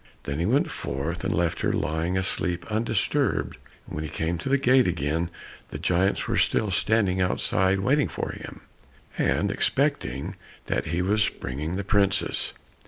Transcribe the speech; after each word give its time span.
Then 0.23 0.39
he 0.39 0.47
went 0.47 0.71
forth 0.71 1.23
and 1.23 1.31
left 1.31 1.59
her 1.61 1.71
lying 1.71 2.17
asleep 2.17 2.65
undisturbed, 2.71 3.59
and 3.85 3.93
when 3.93 4.03
he 4.03 4.09
came 4.09 4.39
to 4.39 4.49
the 4.49 4.57
gate 4.57 4.87
again, 4.87 5.29
the 5.69 5.77
giants 5.77 6.27
were 6.27 6.37
still 6.37 6.71
standing 6.71 7.21
outside 7.21 7.81
waiting 7.81 8.07
for 8.07 8.31
him, 8.31 8.61
and 9.19 9.51
expecting 9.51 10.35
that 10.65 10.85
he 10.85 11.03
was 11.03 11.29
bringing 11.29 11.75
the 11.75 11.83
princess. 11.83 12.51